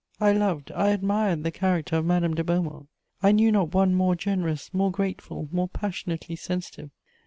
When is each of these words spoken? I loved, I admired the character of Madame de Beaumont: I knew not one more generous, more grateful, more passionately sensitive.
I 0.19 0.31
loved, 0.31 0.71
I 0.71 0.87
admired 0.89 1.43
the 1.43 1.51
character 1.51 1.97
of 1.97 2.05
Madame 2.05 2.33
de 2.33 2.43
Beaumont: 2.43 2.87
I 3.21 3.31
knew 3.31 3.51
not 3.51 3.75
one 3.75 3.93
more 3.93 4.15
generous, 4.15 4.73
more 4.73 4.89
grateful, 4.89 5.47
more 5.51 5.69
passionately 5.69 6.35
sensitive. 6.35 6.89